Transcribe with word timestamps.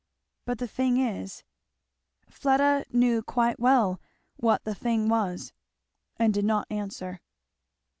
"But 0.45 0.57
the 0.57 0.67
thing 0.67 0.97
is" 0.97 1.43
Fleda 2.31 2.85
knew 2.89 3.21
quite 3.21 3.59
well 3.59 4.01
what 4.35 4.63
the 4.63 4.73
thing 4.73 5.09
was, 5.09 5.53
and 6.17 6.33
did 6.33 6.43
not 6.43 6.65
answer. 6.71 7.21